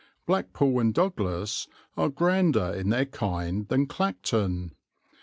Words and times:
Blackpool 0.25 0.79
and 0.79 0.95
Douglas 0.95 1.67
are 1.95 2.09
grander 2.09 2.73
in 2.73 2.89
their 2.89 3.05
kind 3.05 3.67
than 3.67 3.85
Clacton. 3.85 4.73